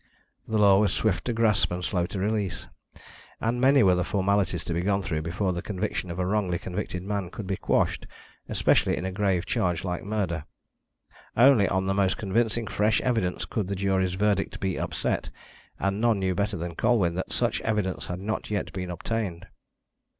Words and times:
The 0.47 0.57
law 0.57 0.79
was 0.79 0.91
swift 0.91 1.25
to 1.25 1.33
grasp 1.33 1.71
and 1.71 1.85
slow 1.85 2.07
to 2.07 2.17
release, 2.17 2.65
and 3.39 3.61
many 3.61 3.83
were 3.83 3.93
the 3.93 4.03
formalities 4.03 4.63
to 4.63 4.73
be 4.73 4.81
gone 4.81 5.03
through 5.03 5.21
before 5.21 5.53
the 5.53 5.61
conviction 5.61 6.09
of 6.09 6.17
a 6.17 6.25
wrongly 6.25 6.57
convicted 6.57 7.03
man 7.03 7.29
could 7.29 7.45
be 7.45 7.55
quashed, 7.55 8.07
especially 8.49 8.97
in 8.97 9.05
a 9.05 9.11
grave 9.11 9.45
charge 9.45 9.83
like 9.83 10.01
murder. 10.03 10.45
Only 11.37 11.67
on 11.67 11.85
the 11.85 11.93
most 11.93 12.17
convincing 12.17 12.65
fresh 12.65 12.99
evidence 13.01 13.45
could 13.45 13.67
the 13.67 13.75
jury's 13.75 14.15
verdict 14.15 14.59
be 14.59 14.75
upset, 14.79 15.29
and 15.79 16.01
none 16.01 16.17
knew 16.17 16.33
better 16.33 16.57
than 16.57 16.73
Colwyn 16.73 17.13
that 17.13 17.31
such 17.31 17.61
evidence 17.61 18.07
had 18.07 18.21
not 18.21 18.49
yet 18.49 18.73
been 18.73 18.89
obtained. 18.89 19.45